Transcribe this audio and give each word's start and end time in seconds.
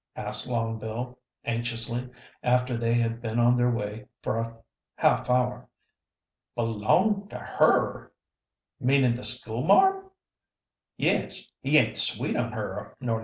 asked 0.15 0.47
Long 0.47 0.79
Bill, 0.79 1.19
anxiously, 1.45 2.09
after 2.41 2.75
they 2.75 2.95
had 2.95 3.21
been 3.21 3.37
on 3.37 3.55
their 3.55 3.69
way 3.69 4.07
for 4.23 4.39
a 4.39 4.57
half 4.95 5.29
hour. 5.29 5.67
"B'long 6.57 7.29
to 7.29 7.37
her? 7.37 8.11
Meanin' 8.79 9.13
the 9.13 9.23
schoolmarm?" 9.23 10.09
"Yes; 10.97 11.51
he 11.61 11.77
ain't 11.77 11.97
sweet 11.97 12.35
on 12.35 12.51
her 12.51 12.97
nor 12.99 13.19
nothin'?" 13.19 13.19